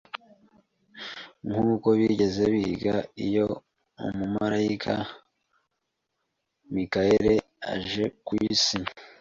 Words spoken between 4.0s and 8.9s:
umumarayika Mikayeli aje kwisi